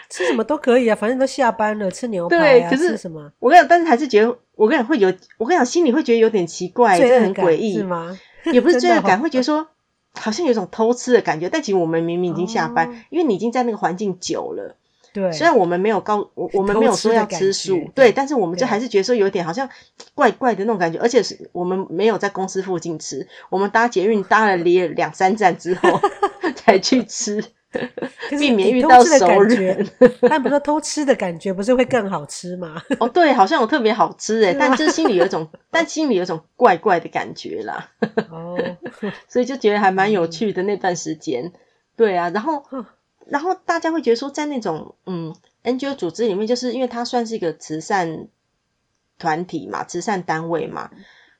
[0.08, 3.32] 吃什么都可以啊，反正都下班了，吃牛排啊，对，可是什么？
[3.40, 8.16] 我跟你讲，但是还是觉得，我跟你讲会有，我跟你讲，心里会觉得有点奇怪，很诡异，是吗？
[8.52, 9.66] 也不是 罪恶感，会觉得说
[10.12, 14.76] 好像有一种偷吃的感觉，但其实我们明明已经下班，哦、因为你已经在那个环境久了。
[15.16, 19.66] 对，虽然我们没有告我，我们没有说要吃素，对，对，但是我们就还是觉得说有点好像
[20.14, 25.88] 怪怪的那种感觉，而且是我们没有在公司附近吃，我们搭捷运搭了 离两三站之后
[26.54, 27.42] 才去吃。
[28.30, 29.86] 避免遇到熟人，
[30.22, 32.80] 但不是偷吃的感觉，不是会更好吃吗？
[32.98, 37.90] 哦，对，好像有特别好吃 诶，但就是心里有一种，但心里有一种怪怪的感觉啦。
[38.30, 38.56] 哦，
[39.28, 41.52] 所以就觉得还蛮有趣的那段时间。
[41.96, 42.62] 对啊，然后，
[43.26, 48.28] 然后大家会觉得说，在那种嗯 NGO 组织里面，就是因为它算是一个慈善
[49.18, 50.90] 团体嘛，慈善单位嘛，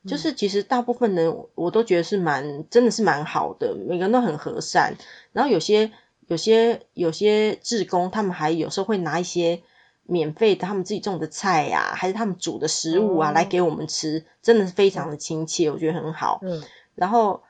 [0.06, 4.94] 就是其实大部分人我都觉得是蛮，真的是蛮好的，每个人都很和善，
[5.32, 5.92] 然后有些。
[6.28, 9.62] 有些有些志工，他们还有时候会拿一些
[10.02, 16.40] 免费的他们自己种的菜呀、啊，还是他们煮的食物啊，来给我们吃，真的是非常的亲切，我觉得很好。
[16.42, 16.64] 嗯，
[16.96, 17.44] 然后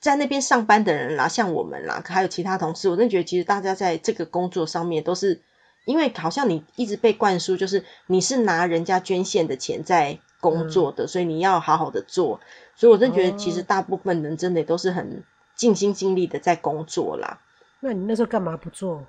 [0.00, 5.40] 在那边上班的人啦，像我们啦，还有其他同事，我真的觉得其实大家在这个工作上面都是，
[5.84, 12.40] 因为好像你一直被灌输，就是你是拿人家捐献的钱在工作的，所以你要好好的做。
[12.74, 17.40] 所以我真的觉得，其实大部分人真的都是很尽心尽力的在工作啦。
[17.80, 19.06] 那你那时候干嘛不做？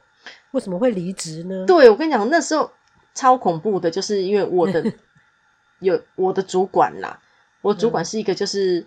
[0.52, 1.65] 为什么会离职呢？
[1.65, 2.71] 对，我跟你讲，那时候
[3.13, 4.93] 超恐怖的，就是因为我的
[5.80, 7.19] 有我的主管啦，
[7.62, 8.86] 我主管是一个就是，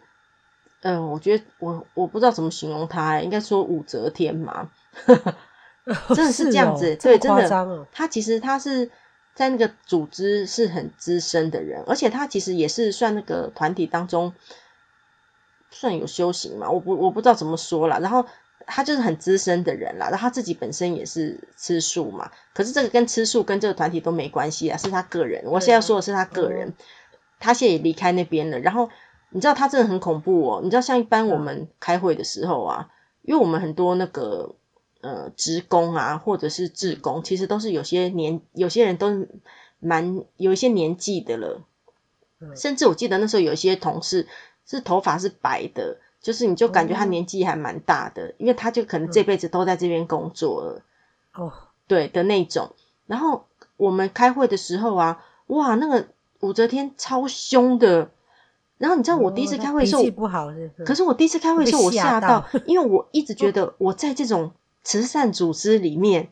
[0.82, 4.70] 嗯、呃，我觉得我我不知道怎么形容他，应该说武则天嘛，
[6.14, 8.90] 真的是这样子，对，真的，他其实他是
[9.34, 14.32] 在那个组织是很资深的人，而且他其实也是算那个团体当中
[15.70, 18.26] 算有修行嘛，我不我不知道怎么说啦，然后。
[18.66, 22.30] 他就是很资深的人啦，然后他自己本身也是吃素嘛。
[22.54, 25.44] 可是这个跟吃素跟这个团体都没关系啊，是他个人。
[25.46, 26.74] 我现在说的是他个人，
[27.40, 28.60] 他现在也离开那边了。
[28.60, 28.90] 然后
[29.30, 30.60] 你知道他真的很恐怖哦。
[30.62, 32.90] 你知道像一般我们开会的时候啊，
[33.22, 34.54] 因为我们很多那个
[35.00, 39.26] 呃职工啊，或者是志工，其实都是有些年有些人都
[39.78, 41.62] 蛮有一些年纪的了。
[42.56, 44.26] 甚至我记得那时候有一些同事
[44.66, 45.98] 是头发是白的。
[46.22, 50.82] 就是你就感觉他年纪还蛮大的，因为他就可能这辈子都在这边工作了，
[51.32, 51.50] 哦，
[51.86, 52.72] 对的那种。
[53.06, 53.46] 然后
[53.78, 56.08] 我们开会的时候啊，哇，那个
[56.40, 58.10] 武则天超凶的。
[58.80, 60.84] 然后你知道我第一次开会的时候，脾气不好是不是？
[60.84, 66.28] 可是我第一次开会的时候我吓到，因为我一直觉得 我在这种慈善组织里面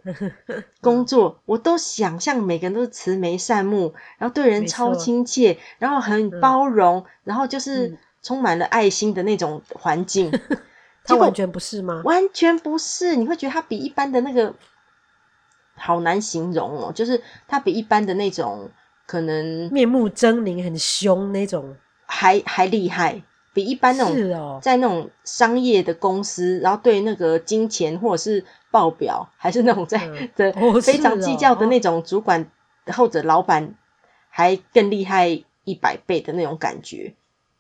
[0.81, 7.99] 工 作，我都想象每个人都是慈眉善目，然后对人超亲切，然后很包容，然后就是。
[8.21, 10.29] 充满了爱心的那种环境，
[11.05, 12.03] 他完全不是吗？
[12.05, 14.53] 完全不是，你会觉得他比一般的那个
[15.77, 18.69] 好难形容哦，就是他比一般的那种
[19.07, 21.77] 可能面目狰狞、很凶那种
[22.09, 30.01] 还还厉害，比一般那种在那种商业的公司，然后对那个金钱或者是报表，还是那种在
[30.35, 32.51] 的非常计较的那种主管
[32.87, 33.75] 或者老板，
[34.31, 35.29] 还更厉害
[35.65, 37.15] 一百倍的那种感觉。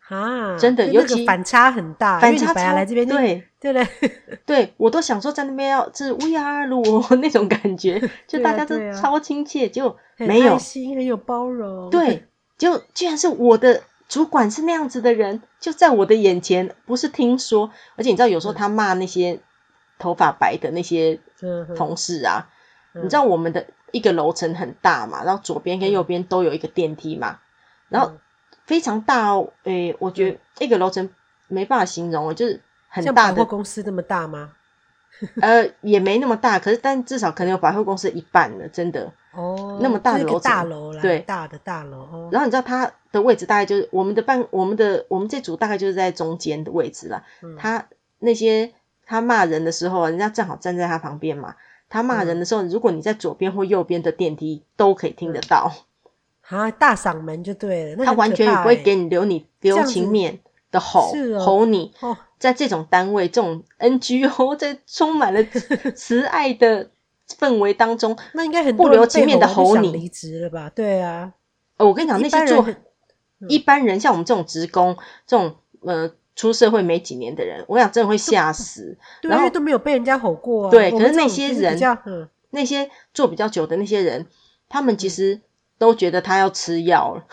[0.08, 4.10] 啊，真的，尤其反差很大，反差来这边，对对对，
[4.46, 6.82] 对我都想说在那边要是 VR 路
[7.20, 19.40] 那种感觉，就大家都超亲切，就没有心，很有包容，对，就居然是我的主管是那样子的人，就在我的眼前，不是听说，而且你知道有时候他骂那些
[19.98, 21.20] 头发白的那些
[21.76, 22.48] 同事啊，
[22.94, 27.38] 你知道我们的一个楼层很大嘛，然后左边跟右边都有一个电梯嘛，
[27.88, 28.12] 然后。
[28.68, 31.08] 非常大哦，诶、欸，我觉得一个楼层
[31.46, 34.52] 没办法形容哦，就是很大百货公司这么大吗？
[35.40, 39.14] 呃，也没那么大，可是但至少可能有百货公司一半了，真的。
[39.32, 41.98] 哦，那么大的楼层，大楼啦，对，大的大楼。
[41.98, 42.28] 哦。
[42.32, 47.24] 然后你知道它的位置大概就是我们的办，我们的我们这组大概就是在中间的位置啦。
[47.42, 47.56] 嗯。
[47.56, 47.86] 他
[48.18, 48.72] 那些
[49.06, 51.54] 他骂人的时候，人家正好站在他旁边嘛。
[51.90, 55.72] 他骂人的时候，嗯，如果你在左边或右边的电梯都可以听得到。
[56.48, 57.94] 啊，大嗓门就对了。
[57.96, 61.92] 那欸，他完全也不会给你留你留情面的吼，哦，吼你。
[62.00, 62.16] 哦。
[62.38, 65.42] 在这种单位，这种 NGO，在充满了
[65.96, 66.88] 慈爱的
[67.36, 70.70] 氛围当中，那应该很不留情面的吼你离职了吧？
[70.74, 71.32] 对啊，
[71.76, 72.66] 我跟你讲，那些做
[73.48, 78.96] 一般人，像我们这种职工，这种呃出社会没几年的人，我想真的会吓死。
[79.22, 80.90] 然后都没有被人家吼过，对。
[80.90, 81.78] 可是那些人，
[82.50, 84.26] 那些做比较久的那些人，
[84.68, 85.40] 他们其实
[85.76, 87.26] 都觉得他要吃药了。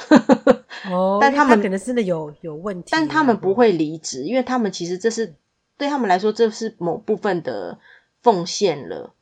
[0.92, 5.36] 哦， 但他们可能真的有有问题，但他们不会离职，因为他们其实这是
[5.78, 7.80] 对他们来说，这是某部分的
[8.22, 9.14] 奉献了。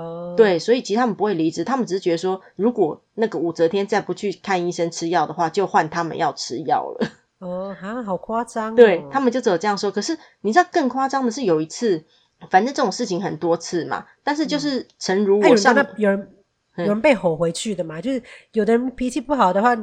[0.00, 7.08] 哦，对，所以其实他们不会离职，他们只是觉得说，如果那个武则天再不去看医生吃药的话，就换他们要吃药了。
[7.38, 8.76] 哦，啊，好夸张哦。
[8.76, 9.90] 对，他们就只有这样说。
[9.90, 12.04] 可是你知道更夸张的是，有一次，
[12.50, 16.30] 反正这种事情很多次嘛，但是就是诚如我上，嗯，有人
[16.76, 19.76] 有人被吼回去的嘛，就是有的人脾气不好的话。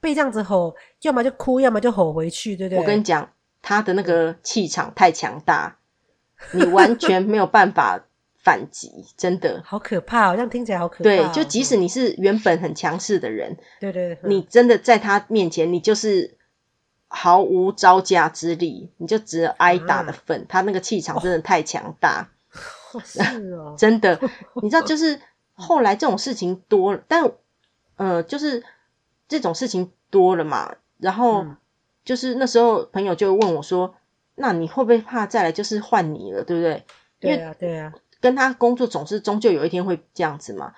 [0.00, 2.78] 被这样子吼，要么就哭，要么就吼回去，对不对？
[2.78, 5.78] 我跟你讲，他的那个气场太强大，
[6.52, 8.04] 你完全没有办法
[8.48, 9.62] 反击，真的。
[9.64, 11.02] 好可怕，好像听起来好可怕。
[11.02, 16.36] 对，就即使你是原本很强势的人，对对对，你真的在他面前，你就是
[17.08, 20.40] 毫无招架之力，你就只有挨打的份。
[20.42, 22.30] 啊、他那个气场真的太强大，
[22.94, 23.20] 哦是
[23.52, 24.18] 哦， 真的。
[24.62, 25.20] 你知道， 就是
[25.52, 27.30] 后来这种事情多了，但
[27.96, 28.64] 呃，就是。
[29.30, 31.44] 这种事情多了嘛，然后
[32.02, 33.88] 就是那时候朋友就问我说
[34.36, 36.82] ：“嗯、那你会不会怕再来就是换你了，对不对？”
[37.20, 40.72] 对啊，对啊，跟他工作总是终究有一天会这样子嘛。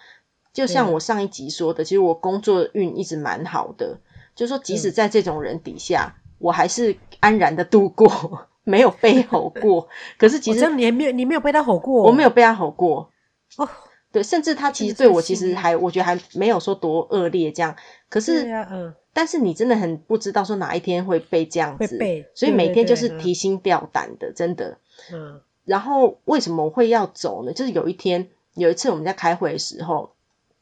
[0.52, 4.00] 就像我上一集说的，其实我工作运一直蛮好的，
[4.34, 9.88] 就是说即使在这种人底下，嗯、我还是安然的度过， 没有被吼过。
[10.18, 13.10] 可是其实你没有，你没有被他吼过，我没有被他吼过。
[13.56, 13.68] 哦。
[14.12, 17.76] 对，甚至他其实对我其实还，我觉得还没有说多恶劣这样。
[18.08, 21.96] 可是，啊、嗯，但是你真的很不知道说哪一天会被这样子，
[22.34, 24.78] 所以每天就是提心吊胆的，真的。
[25.12, 25.40] 嗯。
[25.70, 27.52] 然后为什么我会要走呢？
[27.52, 30.14] 就是有一天，有一次我们在开会的时候，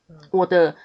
[0.09, 0.77] 嗯、我的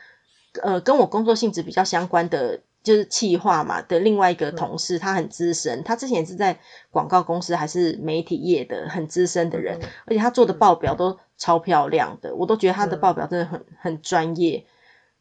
[0.62, 2.62] 呃跟我工作性质比较相关的。
[2.84, 6.60] 就是企划嘛的另外一个同事，他很资深，他之前是在
[6.92, 14.66] 广告公司还是媒体业的很资深的人，而且他做的报表都超漂亮的，我都觉得他的报表真的很很专业。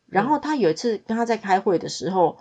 [0.08, 2.38] 然后他有一次跟他在开会的时候，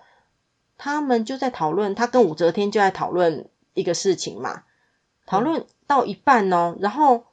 [0.79, 4.63] 他们就在讨论，他跟武则天就在讨论一个事情嘛，
[5.27, 7.25] 讨论到一半哦，然后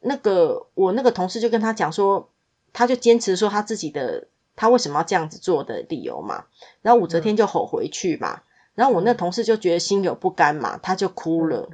[0.00, 2.30] 那个我那个同事就跟他讲说，
[2.72, 4.28] 他就坚持说他自己的。
[4.54, 6.44] 他为什么要这样子做的理由嘛？
[6.82, 8.34] 然后武则天就吼回去嘛。
[8.34, 8.42] 嗯、
[8.74, 11.70] 然后我那同事就觉得心有不甘嘛，他就哭了。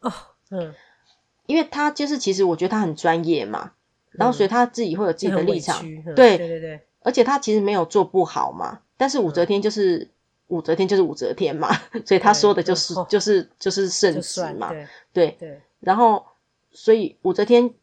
[0.00, 0.12] 哦，
[0.50, 0.74] 嗯，
[1.46, 3.70] 因为他就是其实我觉得他很专业嘛，
[4.10, 5.86] 嗯、然后所以他自己会有自己的立场。
[5.86, 6.80] 嗯、对对对对。
[7.04, 10.10] 而且他其实没有做不好嘛，但是武则天就是、嗯、
[10.48, 11.68] 武则天就是武则天嘛，
[12.06, 14.72] 所以他说的就是就是就是圣旨嘛。
[15.12, 15.62] 对。
[15.80, 16.26] 然后
[16.70, 17.74] 所以武则天。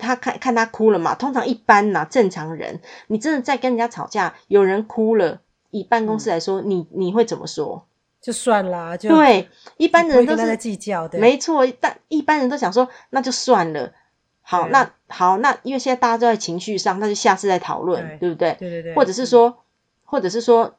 [0.00, 1.16] 他看看他哭了嘛？
[1.16, 7.84] 通常一般呐，正常人，你真的在跟人家吵架，有人哭了，以办公室来说，嗯、你你会怎么说？
[8.20, 11.66] 就算啦，就对，一般人都是在计较的，没错。
[11.80, 13.92] 但一般人都想说，那就算了。
[14.42, 18.56] 好，啊、那好，那因为现在大家都在情绪上，那就下次再讨论，对，对不对？
[18.60, 18.94] 对对对。
[18.94, 19.56] 或者是说，嗯、
[20.04, 20.76] 或者是说，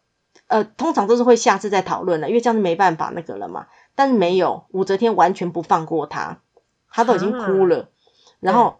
[0.48, 3.68] 呃，通常都是会下次再讨论了，因为这样子没办法那个了嘛。
[3.96, 6.40] 但是没有，武则天完全不放过他，
[6.90, 7.88] 他都已经哭了，啊、
[8.40, 8.80] 然后。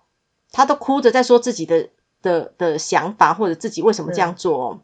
[0.52, 1.90] 他都哭着在说自己的
[2.24, 4.82] 的的想法，或者自己为什么这样做。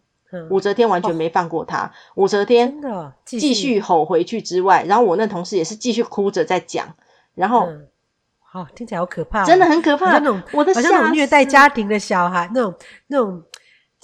[0.52, 2.80] 武则天完全没放过他，武则天
[3.26, 6.94] 继续吼回去之外，然后我那同事也是继续哭着在讲，
[7.34, 7.68] 然后，
[8.42, 10.20] 好听起来好可怕，真的很可怕。
[10.20, 12.76] 那种我的好像那种虐待家庭的小孩，那种
[13.08, 13.42] 那种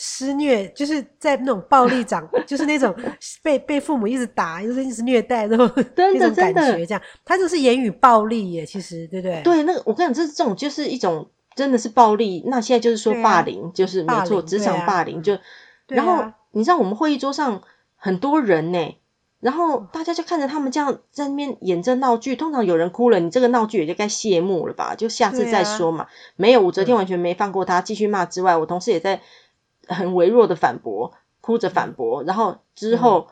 [0.04, 2.92] 施虐，就是在那种暴力长， 就是那种
[3.44, 9.42] 被被父母一直打，就是一直虐待，然后那种感觉这样，他就是言语暴力耶，其实对不对？
[9.44, 11.30] 对，那个我跟你讲，这这种就是一种。
[11.54, 15.38] 真的是暴力，那现在就是说霸凌，啊、就是没错，职场霸凌就。
[15.88, 17.62] 然后你知道我们会议桌上
[17.98, 18.96] 很多人呢，
[19.42, 22.38] 然后大家就看着他们这样在那边演这闹剧。
[22.38, 24.96] 通常有人哭了，你这个闹剧也就该谢幕了吧？
[24.96, 26.06] 就下次再说嘛。
[26.06, 29.20] 啊、没有，武则天完全没放过他，继续骂之外，我同事也在
[29.94, 32.24] 很微弱的反驳，哭着反驳。
[32.24, 33.28] 然后之后，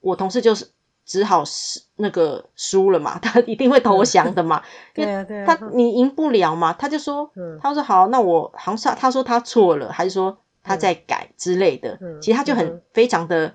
[0.00, 0.68] 我同事就是
[1.04, 4.62] 只好是那个输了嘛，他一定会投降的嘛。
[4.94, 5.46] 对啊，对啊。
[5.46, 11.98] 他你赢不了嘛，他就说，他说好，那我好像他说他错了，还是说他在改之类的。
[12.20, 13.54] 其实他就很非常的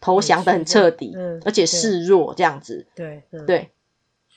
[0.00, 1.14] 投降的很彻底，
[1.44, 2.86] 而且示弱这样子。
[2.94, 3.70] 对对，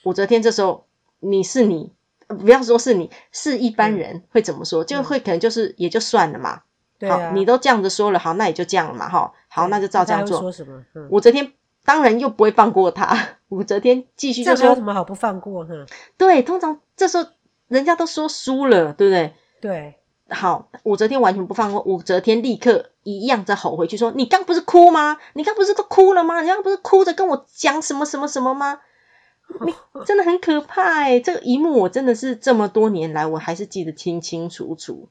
[0.04, 0.86] 武则天这时候
[1.20, 1.92] 你是你，
[2.28, 4.86] 不要说是你，是一般人会怎么说？
[4.86, 6.62] 就会可能就是也就算了嘛。
[7.08, 10.40] 好，你都这样子说了，好，那也就这样了嘛，哈，好，那就照这样做。
[10.40, 10.84] 说什么？
[11.10, 11.54] 武则天
[11.86, 13.38] 当然又不会放过他。
[13.50, 15.74] 武则天继续就说：“有什么好不放过？”哈，
[16.18, 17.30] 对，通常这时候
[17.68, 19.34] 人家都说输了，对不对？
[19.62, 19.96] 对，
[20.30, 21.82] 好，武则天完全不放过。
[21.82, 25.18] 武则天立刻一样再吼回去说：“你刚不是哭吗？
[25.34, 26.42] 你刚不是都哭了吗？
[26.42, 28.82] 你刚不是哭着跟我讲什么什么什么吗？
[29.66, 29.74] 你
[30.06, 31.20] 真的很可怕哎！
[31.20, 35.10] 这个一幕我真的是这么多年来我还是记得清清楚楚。”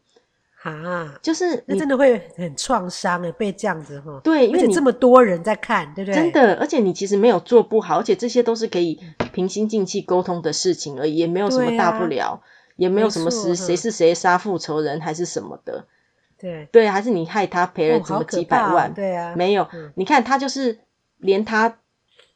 [0.84, 4.20] 啊，就是那真的会很创伤诶，被这样子哈。
[4.24, 6.14] 对，因为你这么多人在看，对不对？
[6.14, 9.00] 真的，而且你其实没有做不好，而且这些都是可以
[9.32, 12.42] 平心静气沟通的事情而已，也没有什么大不了，
[12.76, 15.86] 也没有什么是谁是谁杀父仇人还是什么的。
[16.38, 18.94] 对对，还是你害他赔了什么几百万？
[18.94, 19.66] 对啊，没有。
[19.94, 20.78] 你看他就是
[21.16, 21.78] 连他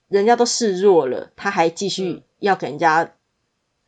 [0.08, 3.12] 人家都示弱了，他还继续要给人家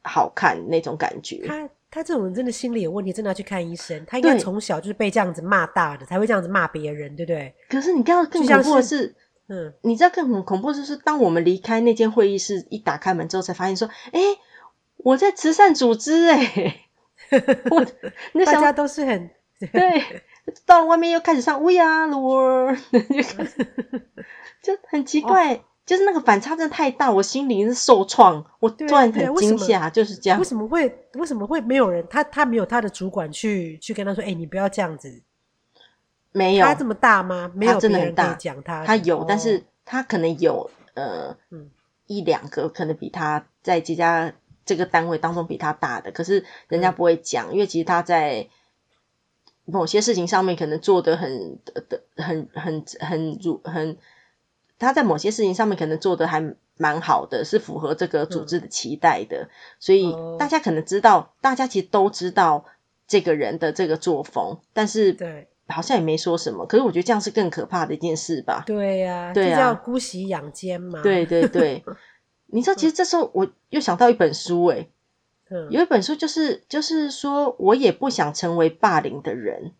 [0.02, 1.42] 好看那种感觉。
[1.46, 1.68] 他
[2.02, 4.04] 这种人真的心理有问题，真的要去看医生。
[4.06, 7.54] 他应该从小就是被这样子骂大的，才会这样子骂别人，对不对？
[7.68, 9.14] 可是你知道更恐怖的是，
[9.48, 14.20] 嗯，你知道更恐怖的是，当我们离开那间会议室，一打开门之后，才发现说，哎，
[14.96, 16.80] 我在慈善组织，哎，
[17.70, 17.86] 我
[18.32, 19.30] 那大家都是很
[19.72, 20.02] 对，
[20.66, 22.78] 到了外面又开始上 We Are the World，
[24.62, 25.62] 就很奇怪。
[25.84, 30.38] 哦就是那个反差真的太大，我心里是受创，我突然很惊吓，就是这样。
[30.38, 32.06] 为什么会为什么会没有人？
[32.08, 35.20] 他他没有他的主管去去跟他说，哎、欸，你不要这样子。
[36.32, 37.52] 没有，他这么大吗？
[37.54, 38.32] 没有，真的很大。
[38.32, 41.68] 讲他，他有，但是他可能有呃、嗯、
[42.06, 44.32] 一两个，可能比他在这家
[44.64, 48.48] 这个单位当中比他大的，可是人家不会讲，嗯、因为其实他在
[49.66, 53.60] 某些事情上面可能做得很的很很很如。
[53.62, 53.98] 很
[54.78, 62.64] 他在某些事情上面可能做的还蛮好的，是符合这个组织的期待的，嗯、所以大家可能知道，大家其实都知道
[63.06, 66.66] 这个人的这个作风，但是对，好像也没说什么。
[66.66, 68.64] 可是我觉得这样是更可怕的一件事吧？
[68.66, 71.00] 对呀、啊，对啊，叫姑息养奸嘛。
[71.02, 71.84] 对对对，
[72.46, 74.90] 你知道，其实这时候我又想到一本书、欸，诶、
[75.50, 79.72] 嗯、有一本书就是就是说我也不想成为霸凌的人。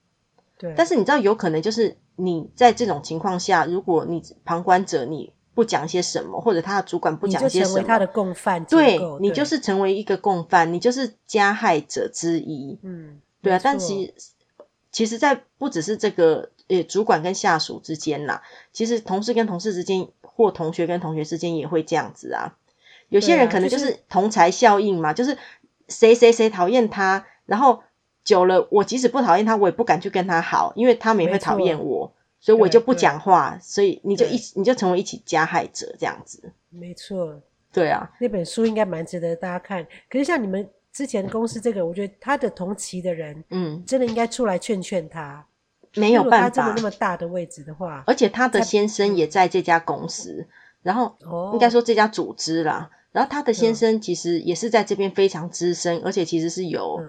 [0.59, 8.65] 对，但是你知道，有可能就是你在这种情况下，如果你旁观者你不讲些什么，或者他的主管不讲些什么，你就成为他的共犯。
[8.65, 12.79] 对，你就是成为一个共犯，你就是加害者之一。
[12.83, 13.61] 嗯，对啊。
[13.63, 14.15] 但其实，
[14.93, 22.57] 其实，在不只是这个呃主管跟下属之间啦，其实同事跟同事之间，或同学跟同学之间也会这样子啊。
[23.09, 25.37] 有些人可能就是同才效应嘛，就是
[25.89, 27.83] 谁谁谁讨厌他，然后。
[28.25, 32.11] 久了，我即使不讨厌他，我也不敢去跟他好，因为他们也会讨厌我，
[32.41, 33.59] 所以我就不讲话。
[33.61, 36.51] 所以你就一起，你就成为一起加害者这样子。
[36.71, 37.39] 没错，
[37.71, 39.87] 对啊，那本书应该蛮值得大家看。
[40.09, 45.47] 可是像你们之前公司这个，我觉得他的同期的人，嗯，真的应该出来劝劝他。
[45.97, 50.49] 没有办法，他真的那么大的位置的话，而且他的先生也在这家公司，
[50.83, 51.15] 然后
[51.53, 57.03] 应该说这家组织啦，然后他的先生其实也是在这边非常资深，而且其实是有。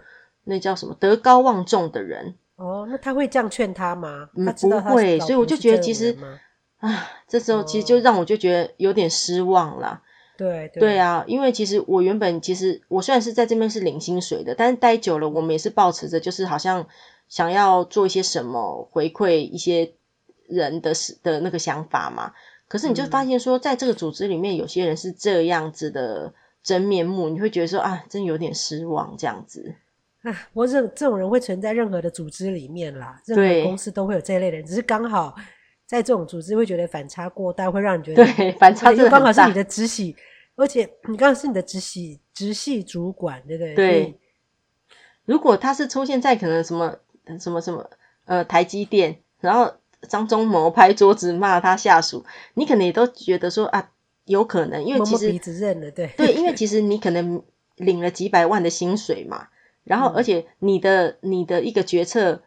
[0.46, 2.88] 那叫什么德高望重的人哦？
[2.90, 4.30] 那他会这样劝他吗？
[4.36, 6.18] 嗯，不会，所以我就觉得其实
[6.78, 10.02] 啊，这时候其实就让我就觉得有点失望了。
[10.38, 16.88] 对对，对啊，因为其实我原本其实我虽然是在这边是领薪水的，但是待久了，我们也是抱持着就是好像
[17.30, 19.94] 想要做一些什么回馈一些
[20.48, 20.92] 人的
[21.24, 22.34] 的那个想法嘛。
[22.68, 29.76] 可是你就发现说，在这个组织里面，有些人是这样子的真面目，你会觉得说啊，真有点失望这样子。
[30.26, 35.36] 啊，我这这种人会存在任何的组织里面啦，任何公司都会有这一类人，只是刚好
[35.86, 40.16] 在这种组织会觉得反差过大，会让你觉得对反差就刚好是你的直系，
[40.56, 43.76] 而且你刚好是你的直系直系主管，对不对？
[43.76, 44.20] 对。
[45.26, 46.98] 如果他是出现在可能什么
[47.40, 47.90] 什么什么
[48.26, 49.76] 呃台积电，然后
[50.10, 52.26] 张忠谋拍桌子骂他下属，
[52.56, 53.91] 你可能也都觉得说啊，
[54.26, 57.43] 有可能，因为其实鼻子认了，对对， 因为其实你可能
[57.76, 59.49] 领了几百万的薪水嘛。
[59.86, 62.42] 然后，而且你的、嗯、你的一个决策，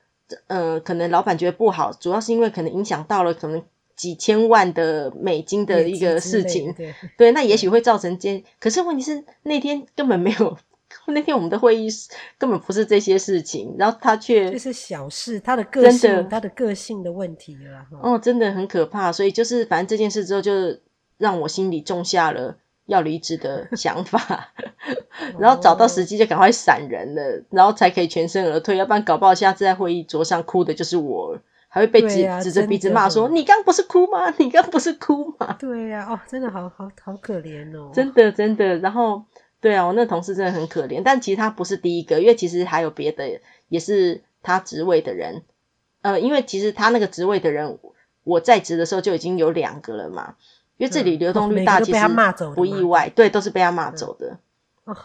[0.48, 3.62] 呃，可能老板觉得不好，主要是因为可能影响到了可能
[3.96, 8.44] 几千万的美金的一个事情，对，对，那也许会造成间。
[8.60, 10.58] 可是问题是那天根本没有，
[11.08, 11.88] 那天我们的会议
[12.38, 17.86] 根本不是这些事情，然后他却这是小事，他的个性，他的个性的问题了。
[18.02, 20.52] 哦，真的很可怕，所以就是反正这件事之后就
[21.16, 22.58] 让我心里种下了
[22.88, 24.48] 要离职的 想法，
[25.38, 34.34] 然后找到时机就赶快闪人了，然后才可以全身而退，要不然搞不好下次在会议桌上哭的就是我，还会被指、啊、指着鼻子骂说：“你刚不是哭吗？
[34.38, 38.78] 你刚不是哭吗？”对呀、啊，哦，真的好好好可怜哦，真的真的。
[38.78, 39.22] 然后，
[39.60, 45.42] 对啊，我那同事真的很可怜，但其实他不是第一个，因为其实还有别的，也是他职位的人。
[46.00, 47.78] 呃，因为其实他那个职位的人，
[48.24, 50.36] 我在职的时候就已经有两个了嘛。
[50.78, 51.98] 因为这里流动率大，其实
[52.54, 54.38] 不意外，对，都是被他骂走的。
[54.84, 54.96] 哦，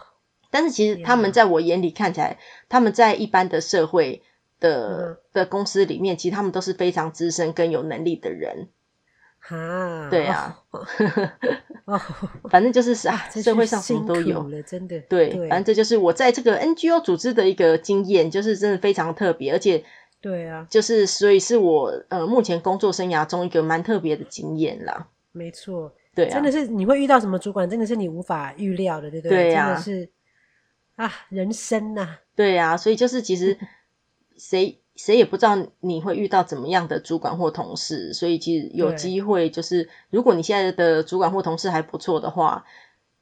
[0.50, 4.22] 但是其实他们在我眼里看起来，他们在一般的社会
[4.60, 8.68] 的的公司里面，其实他们都是非常资深跟有能力的人。
[9.40, 10.60] 啊，对啊，
[12.48, 15.00] 反正就是啊，社会上什么都有，真的。
[15.00, 19.84] 对，反正这就是我在这个 NGO 组织的一个经验，就是真的非常特别，而且。
[20.22, 25.08] 对啊，就是所以是我呃目前工作生涯中一个蛮特别的经验啦。
[25.34, 29.44] 没错，对啊，真的是你会遇到什么主管，真的是你无法预料的，对不对？
[29.44, 30.10] 对呀，真的是
[30.94, 32.18] 啊，人生呐。
[32.36, 33.58] 对呀，所以就是其实
[34.38, 42.64] 谁谁也不知道你会遇到怎么样的主管或同事，所以其实有机会就是如果你现在的主管或同事还不错的话，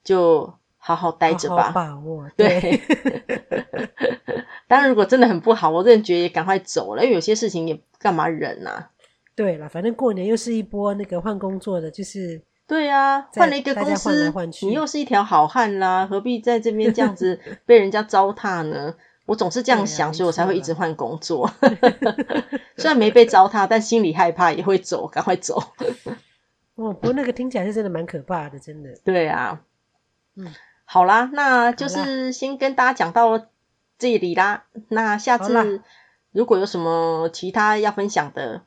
[0.05, 2.29] 就好好待着吧，好好把握。
[2.37, 2.79] 对。
[4.69, 8.91] 当然，如果真的很不好，我真的觉得也赶快走了，因为有些事情也干嘛忍啊？
[9.35, 18.95] 对了，反正过年又是一波那个换工作的，就是对啊，换了一个公司，换换你又是一条好汉啦，何必在这边这样子 被人家糟蹋呢？
[19.27, 21.51] 我总是这样想，啊、所以我才会一直换工作。
[22.77, 25.63] 虽然没被糟蹋，但心里害怕，也会走，赶快走。
[26.77, 28.91] 哦，不过那个听起来是真的蛮可怕的，真的。
[29.05, 29.63] 对啊，
[30.37, 30.53] 嗯，
[30.85, 33.47] 好啦，那就是先跟大家讲到。
[33.99, 35.81] 这里啦，那下次
[36.33, 38.63] 如果有什么其他要分享的，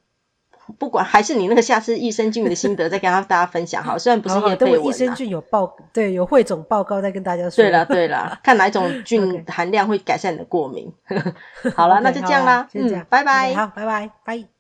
[0.78, 3.98] 不管 还是你那个下次益生菌的心得，再跟大家分享好。
[3.98, 7.64] 虽然不是叶配文，益生菌有报对有汇总报告，再跟大家说。
[7.64, 10.92] 对了对了， 看哪一种菌含量会改善你的过敏。
[11.76, 14.55] 好了，那就这样啦，先这样，拜拜，好，拜拜，拜。